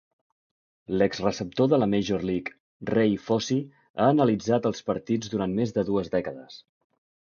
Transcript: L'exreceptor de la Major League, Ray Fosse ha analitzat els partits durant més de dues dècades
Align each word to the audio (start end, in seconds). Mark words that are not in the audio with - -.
L'exreceptor 1.01 1.69
de 1.73 1.79
la 1.83 1.89
Major 1.91 2.25
League, 2.31 2.51
Ray 2.93 3.15
Fosse 3.29 3.61
ha 3.83 4.11
analitzat 4.17 4.69
els 4.75 4.85
partits 4.93 5.37
durant 5.39 5.59
més 5.63 5.81
de 5.81 5.89
dues 5.95 6.15
dècades 6.21 6.63